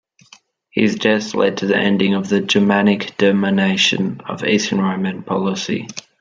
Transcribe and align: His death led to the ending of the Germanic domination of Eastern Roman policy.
His 0.71 0.95
death 0.95 1.35
led 1.35 1.57
to 1.57 1.67
the 1.67 1.77
ending 1.77 2.15
of 2.15 2.27
the 2.27 2.39
Germanic 2.41 3.15
domination 3.17 4.19
of 4.27 4.43
Eastern 4.43 4.81
Roman 4.81 5.21
policy. 5.21 5.89